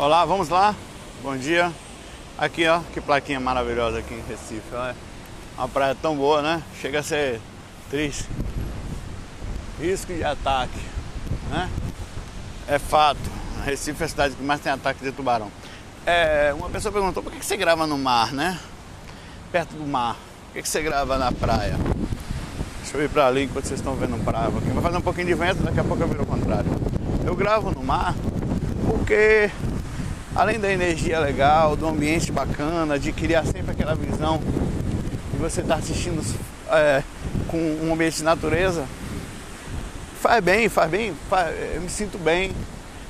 [0.00, 0.76] Olá, vamos lá?
[1.24, 1.72] Bom dia.
[2.38, 4.72] Aqui, ó, que plaquinha maravilhosa aqui em Recife.
[4.72, 4.94] Ó.
[5.58, 6.62] Uma praia tão boa, né?
[6.80, 7.40] Chega a ser
[7.90, 8.24] triste.
[9.80, 10.78] Risco de ataque,
[11.50, 11.68] né?
[12.68, 13.18] É fato.
[13.64, 15.50] Recife é a cidade que mais tem ataque de tubarão.
[16.06, 18.56] É, uma pessoa perguntou por que você grava no mar, né?
[19.50, 20.16] Perto do mar.
[20.52, 21.76] Por que você grava na praia?
[22.82, 24.48] Deixa eu ir pra ali enquanto vocês estão vendo o praia.
[24.48, 26.70] Vai fazer um pouquinho de vento, daqui a pouco eu viro o contrário.
[27.26, 28.14] Eu gravo no mar
[28.88, 29.50] porque
[30.38, 34.40] além da energia legal, do ambiente bacana, de criar sempre aquela visão
[35.32, 36.24] de você estar tá assistindo
[36.70, 37.02] é,
[37.48, 38.86] com um ambiente de natureza,
[40.22, 42.52] faz bem, faz bem, faz, eu me sinto bem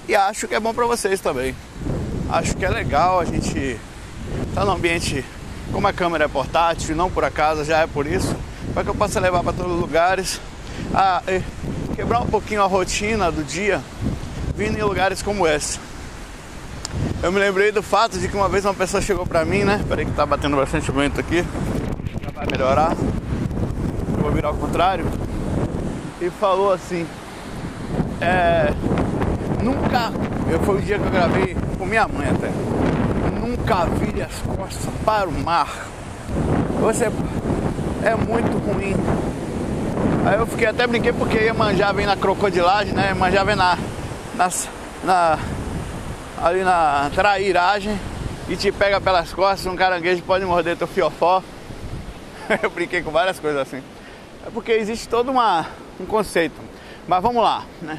[0.09, 1.55] e acho que é bom para vocês também.
[2.30, 3.59] Acho que é legal a gente
[4.48, 5.23] estar tá no ambiente,
[5.70, 8.34] como a câmera é portátil, não por acaso, já é por isso,
[8.73, 10.41] para que eu possa levar para todos os lugares,
[10.95, 11.23] a
[11.95, 13.83] quebrar um pouquinho a rotina do dia,
[14.56, 15.79] vindo em lugares como esse.
[17.21, 19.85] Eu me lembrei do fato de que uma vez uma pessoa chegou pra mim, né?
[19.89, 21.45] Peraí que tá batendo bastante vento aqui.
[22.23, 22.92] Já vai melhorar.
[22.92, 25.05] Eu vou virar ao contrário.
[26.20, 27.05] E falou assim.
[28.20, 28.73] É.
[29.61, 30.12] Nunca.
[30.48, 32.51] Eu, foi o dia que eu gravei com minha mãe até.
[33.41, 35.89] Nunca vire as costas para o mar.
[36.81, 37.11] Você
[38.05, 38.95] é muito ruim.
[40.25, 43.12] Aí eu fiquei até brinquei porque ia manjar vem na crocodilagem, né?
[43.12, 43.77] Manjar vem na,
[44.37, 45.39] na,
[46.42, 47.98] ali na trairagem
[48.48, 51.42] e te pega pelas costas, um caranguejo pode morder teu fiofó.
[52.62, 53.83] eu brinquei com várias coisas assim.
[54.47, 55.67] É porque existe todo uma,
[56.00, 56.56] um conceito.
[57.06, 57.98] Mas vamos lá, né?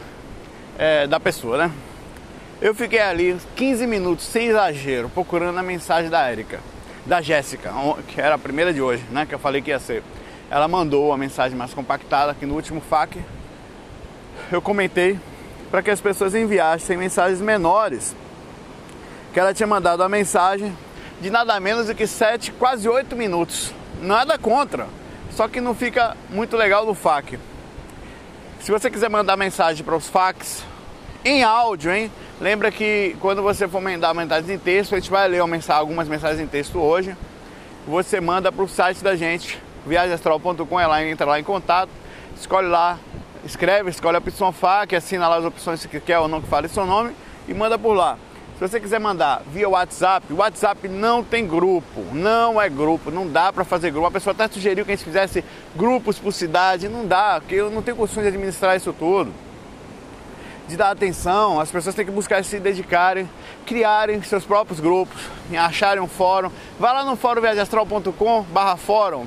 [0.77, 1.71] É, da pessoa, né?
[2.61, 6.59] Eu fiquei ali 15 minutos, sem exagero, procurando a mensagem da Érica,
[7.05, 7.71] da Jéssica,
[8.07, 9.25] que era a primeira de hoje, né?
[9.25, 10.03] Que eu falei que ia ser.
[10.49, 13.19] Ela mandou a mensagem mais compactada aqui no último FAQ.
[14.51, 15.19] Eu comentei
[15.69, 18.15] para que as pessoas enviassem mensagens menores.
[19.33, 20.75] Que ela tinha mandado a mensagem
[21.21, 23.73] de nada menos do que 7, quase 8 minutos.
[24.01, 24.87] Nada contra,
[25.31, 27.37] só que não fica muito legal no FAQ.
[28.61, 30.63] Se você quiser mandar mensagem para os facs
[31.23, 32.11] em áudio, hein?
[32.39, 36.07] Lembra que quando você for mandar mensagens em texto, a gente vai ler mensagem, algumas
[36.07, 37.15] mensagens em texto hoje.
[37.85, 41.89] Você manda para o site da gente, viagemastral.com, é lá, entra lá em contato,
[42.37, 42.97] escolhe lá,
[43.43, 46.69] escreve, escolhe a opção FAQ, assina lá as opções que quer ou não que fale
[46.69, 47.13] seu nome
[47.47, 48.17] e manda por lá.
[48.59, 53.25] Se você quiser mandar via WhatsApp, o WhatsApp não tem grupo, não é grupo, não
[53.25, 54.07] dá para fazer grupo.
[54.07, 55.45] A pessoa até sugeriu que a gente fizesse
[55.77, 59.31] grupos por cidade, não dá, porque eu não tenho condições de administrar isso tudo
[60.67, 63.27] de dar atenção, as pessoas têm que buscar se dedicarem,
[63.65, 65.19] criarem seus próprios grupos,
[65.57, 66.51] acharem um fórum.
[66.79, 69.25] Vai lá no fórum viajastral.com barra fórum.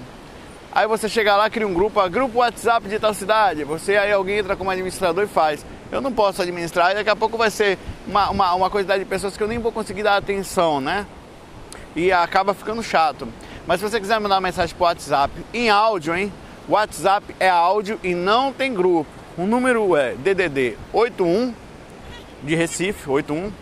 [0.70, 3.64] Aí você chega lá, cria um grupo, grupo WhatsApp de tal cidade.
[3.64, 5.66] Você aí alguém entra como administrador e faz.
[5.92, 9.08] Eu não posso administrar e daqui a pouco vai ser uma, uma, uma quantidade de
[9.08, 11.06] pessoas que eu nem vou conseguir dar atenção, né?
[11.94, 13.28] E acaba ficando chato.
[13.66, 16.32] Mas se você quiser mandar uma mensagem pro WhatsApp em áudio, hein?
[16.66, 19.10] WhatsApp é áudio e não tem grupo.
[19.36, 21.52] O número é DDD 81
[22.42, 23.52] de Recife, 81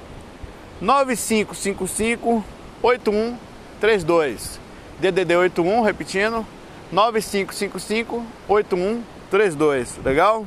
[0.80, 2.44] 9555
[2.80, 4.60] 8132.
[5.00, 6.46] DDD 81, repetindo,
[6.92, 9.98] 9555 8132.
[10.04, 10.46] Legal?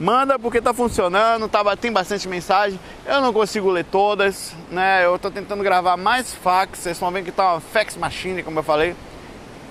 [0.00, 2.78] Manda porque tá funcionando, tá, tem bastante mensagem.
[3.04, 5.04] Eu não consigo ler todas, né?
[5.04, 6.78] Eu tô tentando gravar mais fax.
[6.78, 8.94] Vocês vão ver que tá uma fax machine, como eu falei.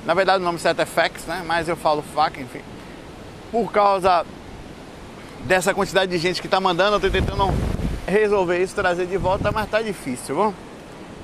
[0.05, 1.43] Na verdade o nome certo é fax, né?
[1.45, 2.61] Mas eu falo fax, enfim.
[3.51, 4.25] Por causa
[5.45, 7.53] dessa quantidade de gente que está mandando, eu estou tentando
[8.05, 10.53] resolver isso, trazer de volta, mas tá difícil, bom?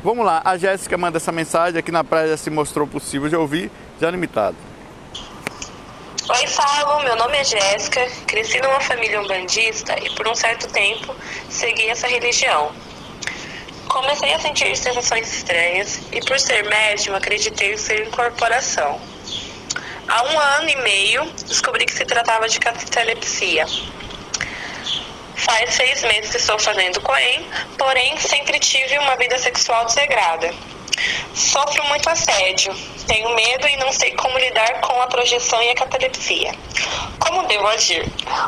[0.03, 3.35] Vamos lá, a Jéssica manda essa mensagem, aqui na praia já se mostrou possível de
[3.35, 4.55] ouvir, já limitado.
[6.29, 11.13] Oi, Fábio, meu nome é Jéssica, cresci numa família umbandista e por um certo tempo
[11.49, 12.71] segui essa religião.
[13.89, 19.01] Comecei a sentir sensações estranhas e por ser médium acreditei ser incorporação.
[20.07, 23.65] Há um ano e meio descobri que se tratava de catalepsia.
[25.35, 27.45] Faz seis meses que estou fazendo Coen,
[27.77, 30.53] porém sempre tive uma vida sexual desregrada.
[31.33, 32.73] Sofro muito assédio,
[33.07, 36.53] tenho medo e não sei como lidar com a projeção e a catalepsia.
[37.19, 38.05] Como devo agir?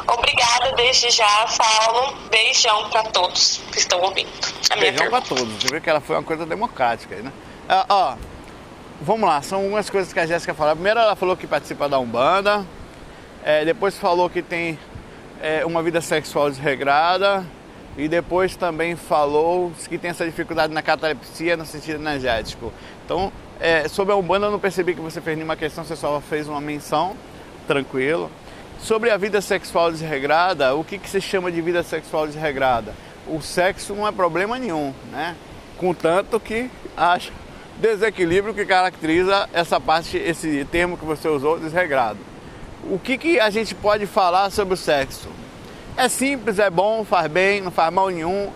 [0.07, 2.15] Obrigada desde já, Saulo.
[2.29, 4.29] Beijão para todos que estão ouvindo.
[4.69, 5.53] A Beijão para todos.
[5.61, 7.31] Você vê que ela foi uma coisa democrática, né?
[7.67, 8.15] Ah, ó,
[9.01, 10.75] vamos lá, são algumas coisas que a Jéssica falou.
[10.75, 12.65] Primeiro ela falou que participa da Umbanda,
[13.43, 14.77] é, depois falou que tem
[15.41, 17.45] é, uma vida sexual desregrada
[17.97, 22.71] e depois também falou que tem essa dificuldade na catalepsia no sentido energético.
[23.05, 26.19] Então, é, sobre a Umbanda eu não percebi que você fez nenhuma questão, você só
[26.19, 27.15] fez uma menção,
[27.67, 28.29] tranquilo.
[28.79, 32.93] Sobre a vida sexual desregrada, o que, que se chama de vida sexual desregrada?
[33.27, 35.35] o sexo não é problema nenhum, né?
[35.77, 37.31] Contanto que haja
[37.77, 42.19] desequilíbrio que caracteriza essa parte, esse termo que você usou, desregrado.
[42.83, 45.27] O que, que a gente pode falar sobre o sexo?
[45.97, 48.51] É simples, é bom, faz bem, não faz mal nenhum.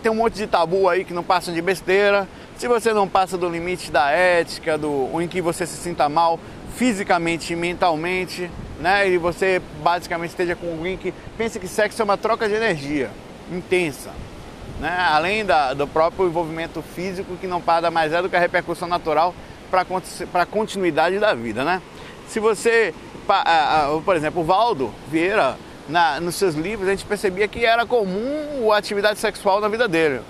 [0.00, 2.28] Tem um monte de tabu aí que não passam de besteira.
[2.56, 6.38] Se você não passa do limite da ética, do, em que você se sinta mal
[6.76, 8.48] fisicamente e mentalmente,
[8.80, 9.08] né?
[9.08, 13.10] E você basicamente esteja com alguém que pensa que sexo é uma troca de energia
[13.50, 14.10] intensa.
[14.78, 14.96] Né?
[15.10, 18.86] Além da, do próprio envolvimento físico, que não para mais é do que a repercussão
[18.86, 19.34] natural
[19.68, 19.84] para
[20.42, 21.64] a continuidade da vida.
[21.64, 21.82] Né?
[22.28, 22.94] Se você,
[24.04, 25.56] por exemplo, o Valdo Vieira,
[25.88, 29.86] na, nos seus livros, a gente percebia que era comum a atividade sexual na vida
[29.86, 30.20] dele,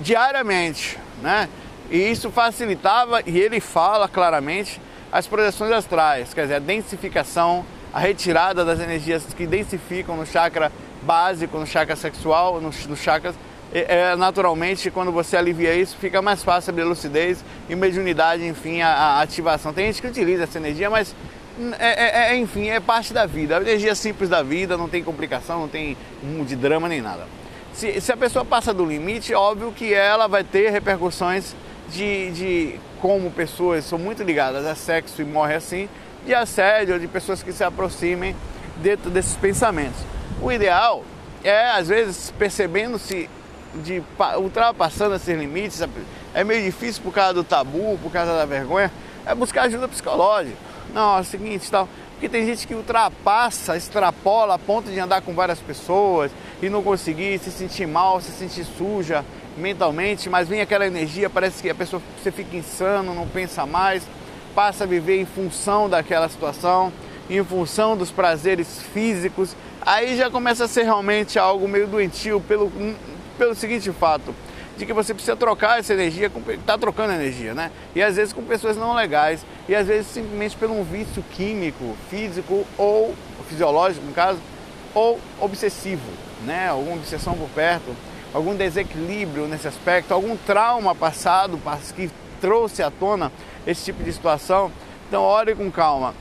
[0.00, 0.98] diariamente.
[1.20, 1.48] Né?
[1.90, 8.00] E isso facilitava, e ele fala claramente, as projeções astrais, quer dizer, a densificação, a
[8.00, 10.72] retirada das energias que densificam no chakra
[11.02, 13.34] básico, no chakra sexual, nos, nos chakras.
[13.74, 18.88] É, naturalmente, quando você alivia isso, fica mais fácil abrir lucidez e mediunidade, enfim, a,
[18.88, 19.72] a ativação.
[19.72, 21.14] Tem gente que utiliza essa energia, mas
[21.78, 23.58] é, é, é, enfim, é parte da vida.
[23.58, 25.96] A energia simples da vida, não tem complicação, não tem
[26.46, 27.26] de drama nem nada.
[27.72, 31.54] Se, se a pessoa passa do limite, óbvio que ela vai ter repercussões
[31.90, 35.88] de, de como pessoas são muito ligadas a sexo e morrem assim,
[36.24, 38.36] de assédio, de pessoas que se aproximem
[38.76, 40.00] dentro desses pensamentos.
[40.40, 41.04] O ideal
[41.44, 43.28] é, às vezes, percebendo-se
[43.74, 44.02] de
[44.36, 45.82] ultrapassando esses limites,
[46.34, 48.90] é meio difícil por causa do tabu, por causa da vergonha,
[49.26, 50.56] é buscar ajuda psicológica.
[50.92, 51.88] Não, é o seguinte, tal.
[52.12, 56.30] Porque tem gente que ultrapassa, extrapola a ponto de andar com várias pessoas
[56.62, 59.24] e não conseguir se sentir mal, se sentir suja
[59.56, 64.02] mentalmente, mas vem aquela energia, parece que a pessoa você fica insano, não pensa mais,
[64.54, 66.92] passa a viver em função daquela situação,
[67.28, 69.56] em função dos prazeres físicos.
[69.84, 72.70] Aí já começa a ser realmente algo meio doentio pelo,
[73.36, 74.34] pelo seguinte fato
[74.82, 77.70] de que você precisa trocar essa energia, está trocando energia, né?
[77.94, 81.96] E às vezes com pessoas não legais, e às vezes simplesmente por um vício químico,
[82.10, 83.14] físico ou
[83.48, 84.40] fisiológico, no caso,
[84.92, 86.10] ou obsessivo,
[86.44, 86.68] né?
[86.68, 87.94] Alguma obsessão por perto,
[88.34, 91.60] algum desequilíbrio nesse aspecto, algum trauma passado
[91.94, 93.30] que trouxe à tona
[93.64, 94.72] esse tipo de situação.
[95.06, 96.12] Então, olhe com calma.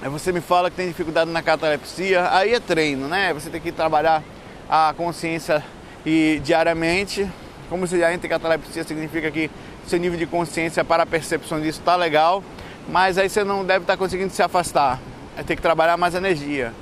[0.00, 3.34] Aí você me fala que tem dificuldade na catalepsia, aí é treino, né?
[3.34, 4.22] Você tem que trabalhar
[4.70, 5.62] a consciência
[6.06, 7.28] e diariamente
[7.68, 9.50] como você já entra em catalepsia, significa que
[9.86, 12.42] seu nível de consciência para a percepção disso está legal,
[12.88, 15.00] mas aí você não deve estar tá conseguindo se afastar.
[15.36, 16.72] É ter que trabalhar mais energia,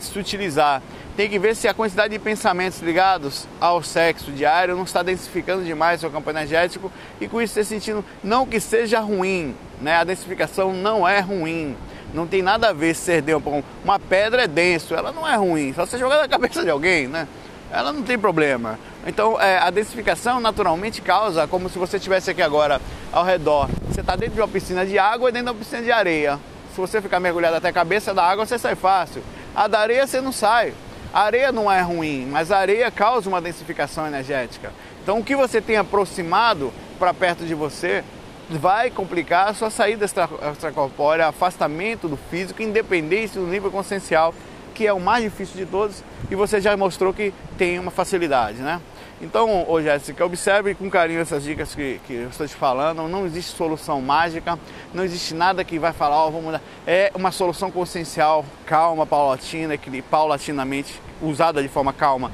[0.00, 0.82] se utilizar.
[1.16, 5.62] Tem que ver se a quantidade de pensamentos ligados ao sexo diário não está densificando
[5.62, 6.90] demais seu campo energético
[7.20, 9.96] e com isso você sentindo, não que seja ruim, né?
[9.96, 11.76] A densificação não é ruim.
[12.14, 13.42] Não tem nada a ver se ser denso.
[13.84, 15.72] Uma pedra é denso, ela não é ruim.
[15.74, 17.28] Só você jogar na cabeça de alguém, né?
[17.72, 18.78] Ela não tem problema.
[19.06, 22.78] Então, é, a densificação naturalmente causa como se você estivesse aqui agora
[23.10, 23.70] ao redor.
[23.88, 26.38] Você está dentro de uma piscina de água e dentro de uma piscina de areia.
[26.74, 29.22] Se você ficar mergulhado até a cabeça da água, você sai fácil.
[29.54, 30.74] A da areia você não sai.
[31.14, 34.70] A areia não é ruim, mas a areia causa uma densificação energética.
[35.02, 38.04] Então, o que você tem aproximado para perto de você
[38.50, 44.34] vai complicar a sua saída extracorpórea, afastamento do físico, independência do nível consciencial,
[44.72, 48.58] que é o mais difícil de todos, e você já mostrou que tem uma facilidade,
[48.58, 48.80] né?
[49.20, 53.06] Então, ô Jéssica, observe com carinho essas dicas que, que eu estou te falando.
[53.06, 54.58] Não existe solução mágica,
[54.92, 56.60] não existe nada que vai falar, ó, oh, vamos mudar.
[56.84, 59.78] É uma solução consciencial, calma, paulatina,
[60.10, 62.32] paulatinamente, usada de forma calma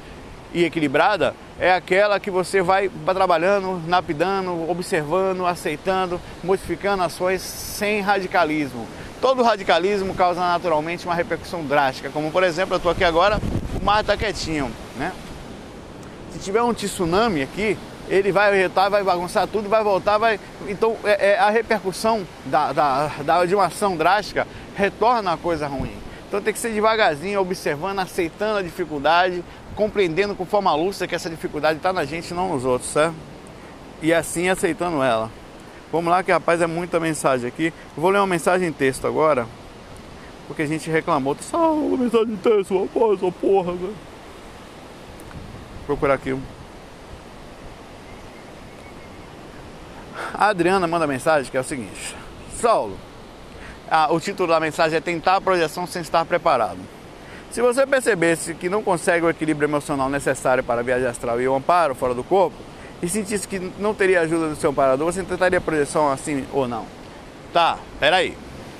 [0.53, 8.87] e equilibrada, é aquela que você vai trabalhando, lapidando, observando, aceitando, modificando ações sem radicalismo.
[9.21, 13.39] Todo radicalismo causa naturalmente uma repercussão drástica, como por exemplo, eu estou aqui agora,
[13.79, 15.11] o mar está quietinho, né?
[16.31, 20.39] Se tiver um tsunami aqui, ele vai retar, vai bagunçar tudo, vai voltar, vai.
[20.67, 25.67] Então é, é a repercussão da, da, da, de uma ação drástica retorna a coisa
[25.67, 25.93] ruim.
[26.27, 29.43] Então tem que ser devagarzinho, observando, aceitando a dificuldade,
[29.75, 33.15] compreendendo com forma lúcida que essa dificuldade está na gente, não nos outros, certo?
[34.01, 35.29] E assim aceitando ela.
[35.91, 37.73] Vamos lá que rapaz é muita mensagem aqui.
[37.95, 39.47] Eu vou ler uma mensagem em texto agora.
[40.47, 41.35] Porque a gente reclamou.
[41.41, 44.09] Salve, mensagem em texto, rapaz, essa porra, velho
[45.89, 46.37] procurar aqui.
[50.35, 52.15] A Adriana manda mensagem que é o seguinte:
[52.55, 52.95] Saulo,
[53.89, 56.77] ah, o título da mensagem é Tentar a projeção sem estar preparado.
[57.49, 61.47] Se você percebesse que não consegue o equilíbrio emocional necessário para a viagem astral e
[61.47, 62.55] o amparo fora do corpo,
[63.01, 66.85] e sentisse que não teria ajuda do seu amparador, você tentaria projeção assim ou não?
[67.53, 68.37] Tá, peraí.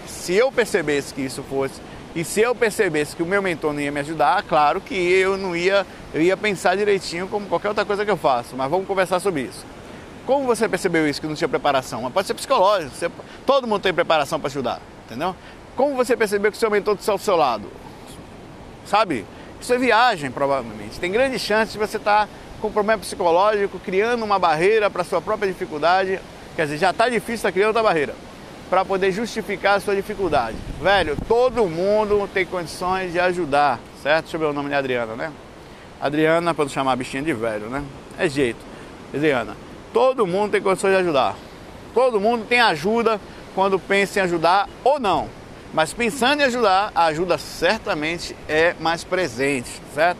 [0.08, 1.82] Se eu percebesse que isso fosse
[2.14, 5.38] que se eu percebesse que o meu mentor não ia me ajudar, claro que eu
[5.38, 8.88] não ia, eu ia pensar direitinho como qualquer outra coisa que eu faço, mas vamos
[8.88, 9.66] conversar sobre isso.
[10.26, 12.02] Como você percebeu isso, que não tinha preparação?
[12.02, 13.12] Mas pode ser psicológico, você,
[13.46, 15.36] todo mundo tem preparação para ajudar, entendeu?
[15.76, 17.72] Como você percebeu que o seu mentor está ao seu lado?
[18.86, 19.26] Sabe?
[19.62, 21.00] Isso é viagem, provavelmente.
[21.00, 25.22] Tem grande chance de você estar tá com problema psicológico, criando uma barreira para sua
[25.22, 26.20] própria dificuldade.
[26.56, 28.16] Quer dizer, já está difícil, está criando outra barreira
[28.70, 30.56] para poder justificar a sua dificuldade.
[30.80, 34.26] Velho, todo mundo tem condições de ajudar, certo?
[34.26, 35.32] Deixa eu ver o nome de Adriana, né?
[36.00, 37.84] Adriana, para não chamar a bichinha de velho, né?
[38.18, 38.60] É jeito.
[39.14, 39.58] Adriana,
[39.92, 41.36] todo mundo tem condições de ajudar.
[41.94, 43.20] Todo mundo tem ajuda
[43.56, 45.28] quando pensa em ajudar ou não.
[45.74, 50.20] Mas pensando em ajudar, a ajuda certamente é mais presente, certo?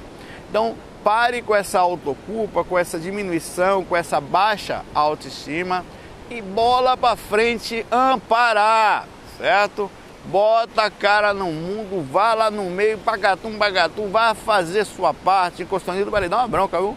[0.50, 5.86] Então, pare com essa autoculpa, com essa diminuição, com essa baixa autoestima
[6.30, 9.90] e bola para frente, amparar, certo?
[10.26, 15.64] Bota a cara no mundo, vá lá no meio, pagatum, bagatum, vá fazer sua parte,
[15.64, 16.96] encostando vai lhe dar uma bronca, viu?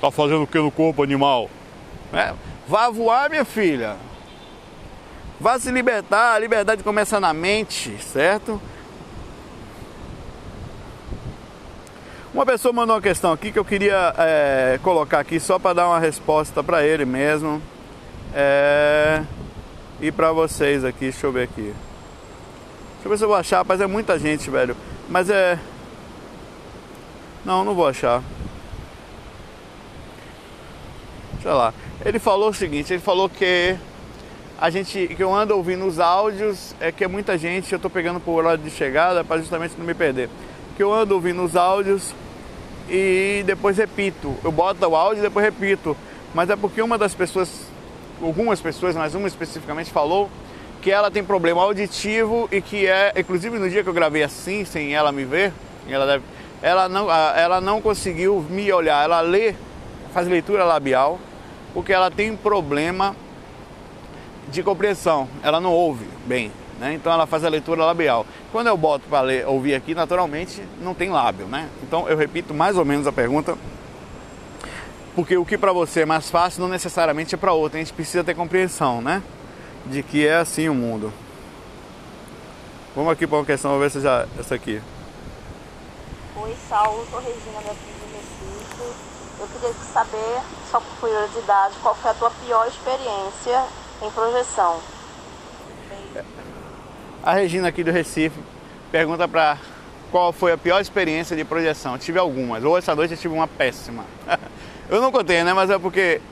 [0.00, 1.48] Tá fazendo o que no corpo animal?
[2.12, 2.32] É,
[2.66, 3.96] vá voar, minha filha.
[5.40, 8.60] Vá se libertar, a liberdade começa na mente, certo?
[12.38, 15.88] Uma pessoa mandou uma questão aqui que eu queria é, colocar aqui só para dar
[15.88, 17.60] uma resposta para ele mesmo.
[18.32, 19.24] É...
[20.00, 21.62] E pra vocês aqui, deixa eu ver aqui.
[21.62, 24.76] Deixa eu ver se eu vou achar, mas é muita gente, velho.
[25.08, 25.58] Mas é.
[27.44, 28.22] Não, não vou achar.
[31.42, 31.74] Sei lá.
[32.04, 33.76] Ele falou o seguinte, ele falou que
[34.60, 37.90] a gente que eu ando ouvindo os áudios é que é muita gente, eu tô
[37.90, 40.30] pegando por hora de chegada para justamente não me perder.
[40.76, 42.14] Que eu ando ouvindo os áudios
[42.88, 44.34] e depois repito.
[44.42, 45.96] Eu boto o áudio e depois repito.
[46.34, 47.68] Mas é porque uma das pessoas
[48.22, 50.28] algumas pessoas, mas uma especificamente falou
[50.82, 54.64] que ela tem problema auditivo e que é, inclusive no dia que eu gravei assim,
[54.64, 55.52] sem ela me ver,
[55.88, 56.24] ela, deve,
[56.62, 59.54] ela, não, ela não conseguiu me olhar, ela lê,
[60.12, 61.18] faz leitura labial,
[61.74, 63.16] porque ela tem problema
[64.48, 66.94] de compreensão, ela não ouve bem, né?
[66.94, 68.24] então ela faz a leitura labial.
[68.52, 71.68] Quando eu boto para ouvir aqui, naturalmente não tem lábio, né?
[71.82, 73.56] Então eu repito mais ou menos a pergunta
[75.18, 77.76] porque o que para você é mais fácil não necessariamente é para outro.
[77.76, 79.20] A gente precisa ter compreensão, né?
[79.84, 81.12] De que é assim o mundo.
[82.94, 84.80] Vamos aqui para uma questão, vamos ver se já essa aqui.
[86.36, 88.94] Oi, Saulo, sou Regina daqui de Recife.
[89.40, 93.64] Eu queria saber, só por curiosidade, qual foi a tua pior experiência
[94.00, 94.78] em projeção?
[97.28, 98.40] A Regina aqui do Recife
[98.90, 99.58] pergunta para
[100.10, 101.92] qual foi a pior experiência de projeção.
[101.92, 102.64] Eu tive algumas.
[102.64, 104.02] Ou essa noite eu tive uma péssima.
[104.88, 105.52] Eu não contei, né?
[105.52, 106.22] Mas é porque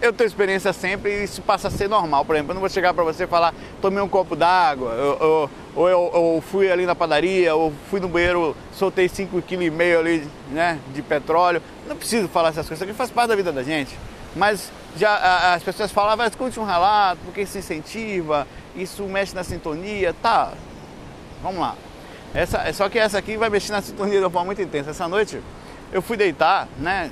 [0.00, 2.24] eu tenho experiência sempre e isso passa a ser normal.
[2.24, 5.50] Por exemplo, eu não vou chegar para você e falar, tomei um copo d'água, ou,
[5.76, 10.80] ou, eu, fui ali na padaria, ou fui no banheiro, soltei 5,5 kg ali né,
[10.92, 11.62] de petróleo.
[11.86, 13.96] Não preciso falar essas coisas, isso faz parte da vida da gente.
[14.34, 19.44] Mas já as pessoas falam, vai, escute um relato, porque isso incentiva, isso mexe na
[19.44, 20.52] sintonia, tá.
[21.42, 21.74] Vamos lá.
[22.34, 24.90] Essa, só que essa aqui vai mexer na sintonia de uma forma muito intensa.
[24.90, 25.40] Essa noite
[25.92, 27.10] eu fui deitar, né?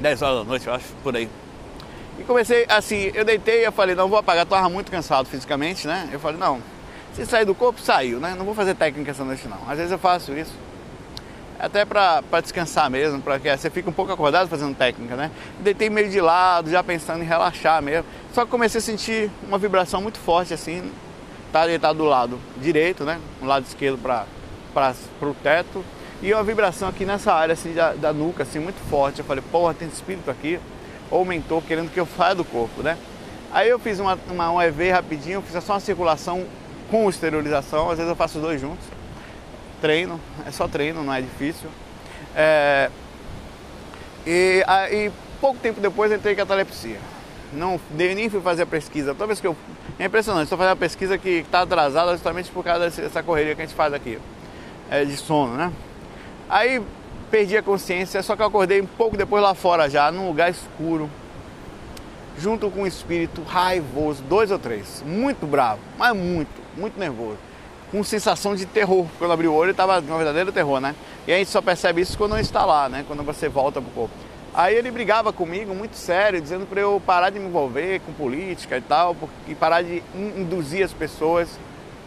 [0.00, 1.28] 10 horas da noite, eu acho, por aí.
[2.18, 6.08] E comecei assim, eu deitei eu falei, não vou apagar, estava muito cansado fisicamente, né?
[6.12, 6.62] Eu falei, não,
[7.14, 8.34] se sair do corpo, saiu, né?
[8.36, 9.58] Não vou fazer técnica essa noite não.
[9.68, 10.52] Às vezes eu faço isso.
[11.58, 15.30] Até para descansar mesmo, para que você fica um pouco acordado fazendo técnica, né?
[15.60, 18.04] Deitei meio de lado, já pensando em relaxar mesmo.
[18.34, 20.92] Só que comecei a sentir uma vibração muito forte assim,
[21.50, 23.18] tá deitado do lado direito, né?
[23.40, 24.26] No lado esquerdo para
[25.22, 25.84] o teto
[26.22, 29.20] e uma vibração aqui nessa área assim, da, da nuca, assim, muito forte.
[29.20, 30.58] Eu falei, porra, tem espírito aqui,
[31.10, 32.96] ou mentor querendo que eu saia do corpo, né?
[33.52, 36.44] Aí eu fiz uma, uma, um EV rapidinho, fiz só uma circulação
[36.90, 38.84] com esterilização, às vezes eu faço dois juntos.
[39.80, 41.68] Treino, é só treino, não é difícil.
[42.34, 42.90] É,
[44.26, 46.98] e, aí, pouco tempo depois entrei em catalepsia.
[47.52, 49.14] Não nem fui fazer a pesquisa.
[49.14, 49.56] Toda vez que eu.
[49.98, 53.62] É impressionante, estou fazendo a pesquisa que está atrasada justamente por causa dessa correria que
[53.62, 54.18] a gente faz aqui.
[54.90, 55.72] É, de sono, né?
[56.48, 56.82] Aí
[57.30, 60.50] perdi a consciência, só que eu acordei um pouco depois lá fora já, num lugar
[60.50, 61.10] escuro,
[62.38, 67.38] junto com um espírito raivoso, dois ou três, muito bravo, mas muito, muito nervoso,
[67.96, 69.06] com sensação de terror.
[69.18, 70.94] Quando abri o olho, estava um verdadeiro terror, né?
[71.26, 73.04] E a gente só percebe isso quando não está lá, né?
[73.08, 74.14] Quando você volta pro corpo.
[74.52, 78.76] Aí ele brigava comigo muito sério, dizendo para eu parar de me envolver com política
[78.76, 79.16] e tal,
[79.48, 81.48] e parar de induzir as pessoas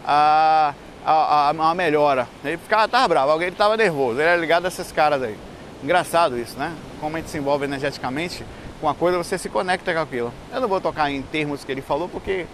[0.04, 2.28] a a, a, a melhora.
[2.44, 5.36] Ele ficava, tava bravo, alguém estava nervoso, ele era ligado a esses caras aí.
[5.82, 6.74] Engraçado isso, né?
[7.00, 8.44] Como a gente se envolve energeticamente
[8.80, 10.32] com uma coisa, você se conecta com aquilo.
[10.52, 12.46] Eu não vou tocar em termos que ele falou, porque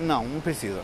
[0.00, 0.80] não, não precisa.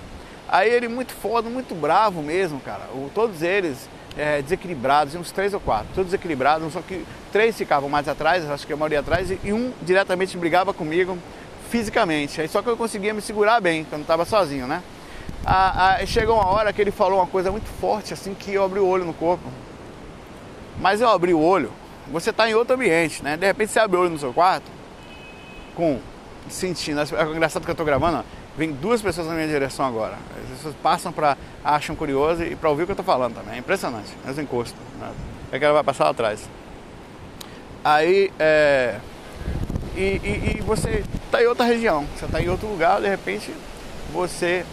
[0.48, 2.84] Aí ele muito foda, muito bravo mesmo, cara.
[2.94, 7.88] O, todos eles é, desequilibrados, uns três ou quatro, todos desequilibrados, só que três ficavam
[7.88, 11.18] mais atrás, acho que a maioria atrás, e um diretamente brigava comigo
[11.70, 12.40] fisicamente.
[12.40, 14.82] Aí só que eu conseguia me segurar bem, quando estava sozinho, né?
[15.44, 18.80] Ah, chegou uma hora que ele falou uma coisa muito forte, assim, que eu abri
[18.80, 19.44] o olho no corpo.
[20.80, 21.70] Mas eu abri o olho,
[22.10, 23.36] você está em outro ambiente, né?
[23.36, 24.70] De repente você abre o olho no seu quarto,
[25.74, 26.00] com
[26.48, 27.00] sentindo.
[27.00, 30.18] É engraçado que eu estou gravando, ó, vem duas pessoas na minha direção agora.
[30.42, 33.54] As pessoas passam para acham curioso e para ouvir o que eu estou falando também.
[33.54, 34.76] É impressionante, mas encosto.
[34.98, 35.12] Né?
[35.52, 36.48] É que ela vai passar lá atrás.
[37.84, 38.98] Aí, é...
[39.96, 43.52] E, e, e você está em outra região, você está em outro lugar, de repente
[44.12, 44.64] você.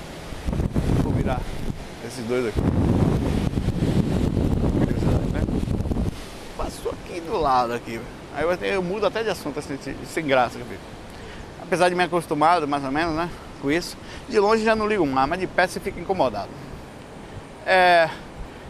[1.03, 1.39] Vou virar
[2.05, 2.59] esses dois aqui.
[6.57, 7.99] Passou aqui do lado aqui.
[8.35, 10.59] Aí eu, eu mudo até de assunto assim, sem graça.
[11.61, 13.29] Apesar de me acostumado, mais ou menos, né?
[13.65, 13.97] Com isso.
[14.29, 16.49] De longe já não ligo mais, mas de perto você fica incomodado.
[17.65, 18.07] É,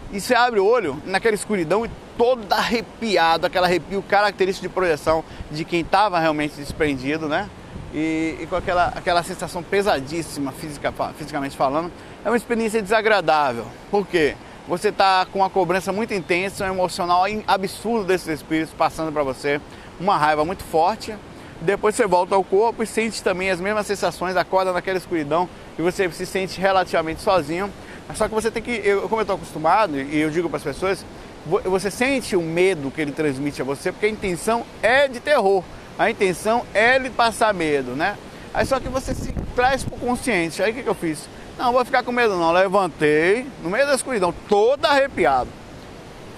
[0.09, 5.21] e você abre o olho naquela escuridão e todo arrepiado, aquele arrepio característico de projeção
[5.51, 7.49] de quem estava realmente desprendido, né?
[7.93, 11.91] E, e, com aquela, aquela sensação pesadíssima, fisica, fisicamente falando,
[12.23, 13.65] é uma experiência desagradável.
[13.91, 14.37] Por quê?
[14.65, 19.59] Você está com uma cobrança muito intensa, um emocional absurdo desses espíritos passando para você,
[19.99, 21.13] uma raiva muito forte.
[21.61, 25.47] Depois você volta ao corpo e sente também as mesmas sensações, acorda naquela escuridão
[25.79, 27.71] e você se sente relativamente sozinho.
[28.13, 30.63] Só que você tem que, eu, como eu estou acostumado e eu digo para as
[30.63, 31.05] pessoas,
[31.63, 35.63] você sente o medo que ele transmite a você, porque a intenção é de terror,
[35.97, 38.17] a intenção é lhe passar medo, né?
[38.53, 40.61] Aí só que você se traz para o consciente.
[40.61, 41.27] Aí o que, que eu fiz?
[41.57, 42.51] Não, vou ficar com medo não.
[42.51, 45.49] Levantei, no meio da escuridão, todo arrepiado.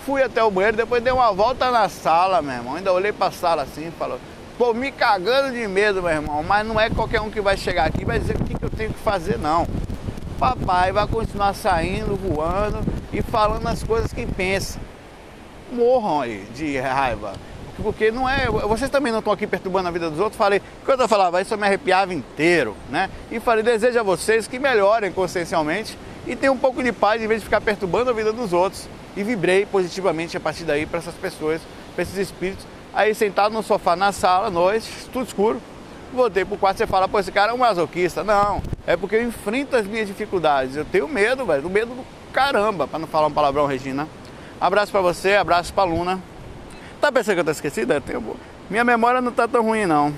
[0.05, 2.75] Fui até o banheiro, depois dei uma volta na sala, meu irmão.
[2.75, 4.19] Ainda olhei para a sala assim e falou,
[4.57, 6.43] tô me cagando de medo, meu irmão.
[6.43, 8.65] Mas não é qualquer um que vai chegar aqui e vai dizer o que, que
[8.65, 9.67] eu tenho que fazer, não.
[10.39, 12.79] Papai vai continuar saindo, voando
[13.11, 14.79] e falando as coisas que pensa.
[15.71, 17.33] Morram aí de raiva.
[17.81, 18.47] Porque não é.
[18.47, 20.37] Vocês também não estão aqui perturbando a vida dos outros.
[20.37, 23.09] Falei, quando eu falava isso, eu me arrepiava inteiro, né?
[23.31, 27.27] E falei, desejo a vocês que melhorem consciencialmente e tenham um pouco de paz em
[27.27, 28.87] vez de ficar perturbando a vida dos outros.
[29.15, 31.61] E vibrei positivamente a partir daí para essas pessoas,
[31.95, 32.65] para esses espíritos.
[32.97, 35.61] Aí sentado no sofá na sala, noite, tudo escuro,
[36.11, 38.23] voltei pro quarto, você fala, pô, esse cara é um masoquista.
[38.23, 40.75] Não, é porque eu enfrento as minhas dificuldades.
[40.75, 44.07] Eu tenho medo, velho, do medo do caramba, para não falar um palavrão, Regina.
[44.59, 46.19] Abraço para você, abraço pra Luna.
[46.99, 47.93] Tá pensando que eu tô esquecido?
[47.93, 48.35] Eu tenho...
[48.67, 50.11] Minha memória não tá tão ruim, não.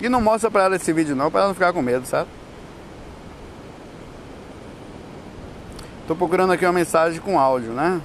[0.00, 2.37] E não mostra pra ela esse vídeo não, pra ela não ficar com medo, sabe?
[6.08, 8.00] Tô procurando aqui uma mensagem com áudio, né?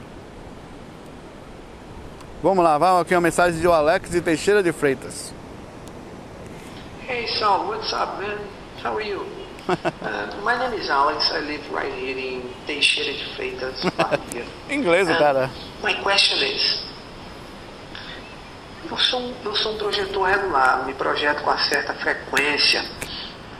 [2.44, 5.34] Vamos lá, vamos aqui uma mensagem de Alex de Teixeira de Freitas.
[7.08, 8.40] Hey Saul, what's up man?
[8.84, 9.22] How are you?
[9.70, 11.32] uh, my name is Alex.
[11.32, 14.44] I live right here in Teixeira de Freitas, Bahia.
[14.70, 15.50] Inglês, cara.
[15.82, 16.84] My question is,
[18.92, 22.84] eu sou, eu sou um projetor regular, me projeto com uma certa frequência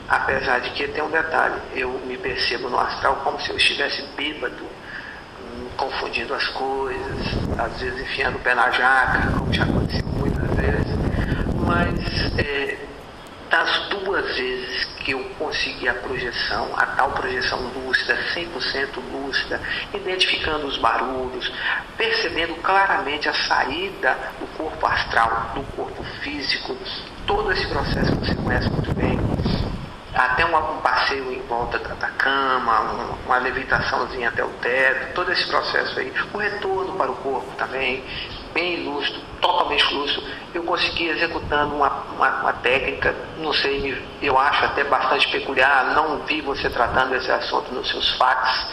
[0.08, 4.02] Apesar de que tem um detalhe, eu me percebo no astral como se eu estivesse
[4.16, 7.26] bêbado, hum, confundindo as coisas,
[7.58, 10.86] às vezes enfiando o pé na jaca, como já aconteceu muitas vezes.
[11.66, 12.78] Mas é,
[13.50, 19.60] das duas vezes que eu consegui a projeção, a tal projeção lúcida, 100% lúcida,
[19.92, 21.52] identificando os barulhos,
[21.96, 26.76] percebendo claramente a saída do corpo astral, do corpo físico,
[27.26, 28.93] todo esse processo que você conhece muito
[30.14, 35.32] até um, passeio em volta da, da cama, um, uma levitaçãozinha até o teto, todo
[35.32, 38.02] esse processo aí, o retorno para o corpo também,
[38.52, 40.22] bem lúcido, totalmente lúcido.
[40.54, 46.18] Eu consegui executando uma, uma, uma, técnica, não sei, eu acho até bastante peculiar, não
[46.20, 48.66] vi você tratando esse assunto nos seus fax,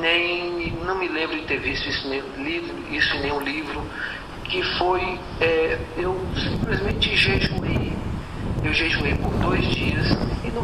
[0.00, 2.08] nem não me lembro de ter visto isso,
[2.90, 3.84] isso em nenhum livro,
[4.44, 7.92] que foi é, eu simplesmente jejuei
[8.64, 10.21] eu jejuei por dois dias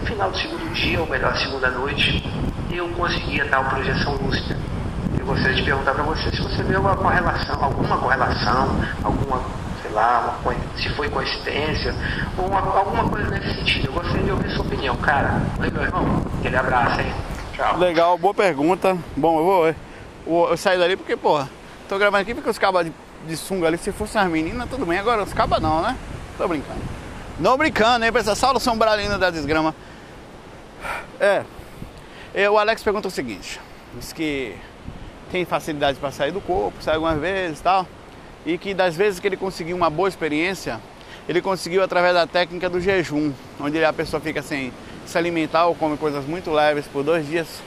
[0.09, 2.25] final do segundo dia, ou melhor, segunda noite,
[2.71, 4.57] eu conseguia uma projeção lúcida.
[5.19, 8.69] Eu gostaria de perguntar para você se você vê alguma correlação, alguma correlação,
[9.05, 9.43] alguma,
[9.83, 11.95] sei lá, uma, se foi coincidência,
[12.39, 13.89] ou uma, alguma coisa nesse sentido.
[13.89, 15.43] Eu gostaria de ouvir sua opinião, cara.
[15.61, 16.23] Oi, meu irmão.
[16.39, 17.13] Aquele abraço, hein?
[17.55, 17.77] Tchau.
[17.77, 18.97] Legal, boa pergunta.
[19.17, 19.69] Bom, eu vou.
[19.69, 21.51] Eu, eu saí dali porque, porra,
[21.89, 22.93] tô gravando aqui porque os cabas de,
[23.27, 24.99] de sunga ali, se fossem as meninas, tudo bem.
[24.99, 25.97] Agora os cabas não, né?
[26.39, 26.81] Tô brincando.
[27.39, 28.35] Não brincando, hein, pessoal?
[28.35, 29.75] Saulo Sombralino da Desgrama.
[31.21, 31.43] É.
[32.35, 32.51] é.
[32.51, 33.61] O Alex pergunta o seguinte:
[33.95, 34.57] diz que
[35.31, 37.87] tem facilidade para sair do corpo, sai algumas vezes e tal.
[38.47, 40.81] e que das vezes que ele conseguiu uma boa experiência,
[41.29, 44.73] ele conseguiu através da técnica do jejum, onde a pessoa fica sem
[45.05, 47.63] se alimentar ou come coisas muito leves por dois dias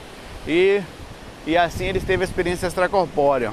[0.46, 0.80] e,
[1.46, 3.52] e assim ele teve a experiência extracorpórea.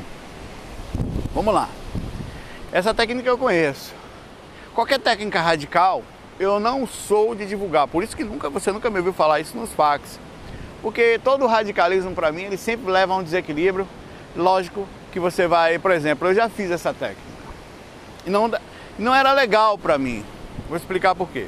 [1.33, 1.69] Vamos lá.
[2.71, 3.93] Essa técnica eu conheço.
[4.73, 6.03] Qualquer técnica radical
[6.39, 9.57] eu não sou de divulgar, por isso que nunca, você nunca me ouviu falar isso
[9.57, 10.17] nos fax.
[10.81, 13.85] Porque todo radicalismo para mim ele sempre leva a um desequilíbrio.
[14.35, 17.21] Lógico que você vai, por exemplo, eu já fiz essa técnica.
[18.25, 18.49] E não,
[18.97, 20.23] não era legal para mim.
[20.69, 21.47] Vou explicar por quê.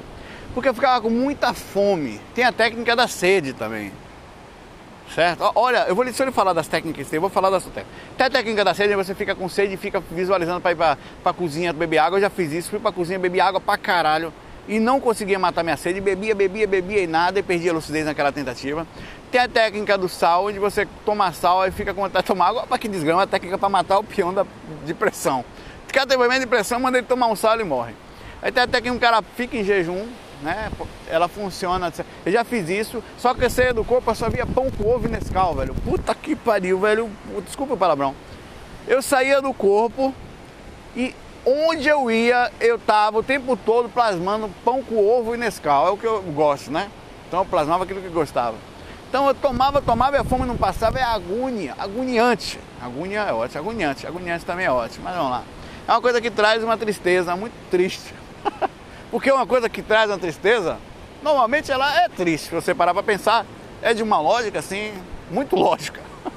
[0.53, 2.19] Porque eu ficava com muita fome.
[2.35, 3.93] Tem a técnica da sede também.
[5.15, 5.49] Certo?
[5.55, 7.97] Olha, eu vou deixa eu falar das técnicas, eu vou falar da sua técnica.
[8.17, 11.33] Tem a técnica da sede, você fica com sede e fica visualizando para ir pra
[11.33, 12.17] cozinha beber água.
[12.17, 14.33] Eu já fiz isso, fui pra cozinha, bebi água pra caralho
[14.67, 18.05] e não conseguia matar minha sede, bebia, bebia, bebia e nada e perdia a lucidez
[18.05, 18.85] naquela tentativa.
[19.31, 22.49] Tem a técnica do sal, onde você toma sal e fica com vontade de tomar
[22.49, 24.45] água, para que desgrama, a técnica para matar o peão da,
[24.85, 25.43] de pressão.
[25.85, 27.93] Se o cara tem problema de pressão, manda ele tomar um sal e morre.
[28.41, 30.07] Aí tem a técnica que um cara fica em jejum,
[30.41, 30.69] né?
[31.07, 31.91] Ela funciona.
[32.25, 34.87] Eu já fiz isso, só que eu saía do corpo, eu só via pão com
[34.87, 35.73] ovo e Nescau, velho.
[35.75, 37.09] Puta que pariu, velho.
[37.45, 38.15] Desculpa o palavrão.
[38.87, 40.13] Eu saía do corpo
[40.95, 45.87] e onde eu ia, eu tava o tempo todo plasmando pão com ovo e Nescau.
[45.87, 46.89] É o que eu gosto, né?
[47.27, 48.55] Então eu plasmava aquilo que eu gostava.
[49.09, 52.59] Então eu tomava, tomava e a fome não passava, é agonia, agoniante.
[52.81, 55.43] Agonia é ótimo, agoniante, agoniante também é ótimo, mas vamos lá.
[55.87, 58.13] É uma coisa que traz uma tristeza muito triste.
[59.11, 60.77] Porque uma coisa que traz uma tristeza,
[61.21, 62.47] normalmente ela é triste.
[62.47, 63.45] Se você parar para pensar,
[63.81, 64.93] é de uma lógica assim,
[65.29, 66.01] muito lógica.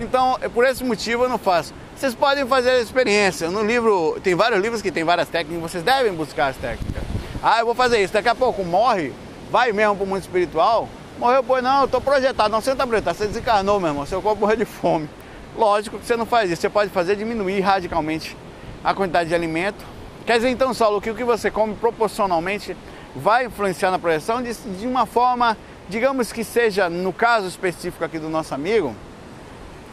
[0.00, 1.72] Então, é por esse motivo eu não faço.
[1.96, 3.50] Vocês podem fazer a experiência.
[3.50, 7.02] No livro, tem vários livros que tem várias técnicas, vocês devem buscar as técnicas.
[7.42, 9.12] Ah, eu vou fazer isso, daqui a pouco morre,
[9.50, 10.88] vai mesmo para o mundo espiritual.
[11.18, 12.50] Morreu, pois não, eu estou projetado.
[12.50, 15.08] Não, você não está projetado, você desencarnou, meu irmão, seu corpo morreu de fome.
[15.56, 18.36] Lógico que você não faz isso, você pode fazer diminuir radicalmente
[18.82, 19.84] a quantidade de alimento.
[20.26, 22.76] Quer dizer, então, Saulo, que o que você come proporcionalmente
[23.14, 25.56] vai influenciar na projeção de, de uma forma,
[25.88, 28.96] digamos que seja, no caso específico aqui do nosso amigo,